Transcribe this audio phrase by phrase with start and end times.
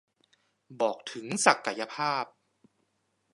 [0.81, 2.25] บอกถึงศักยภาพ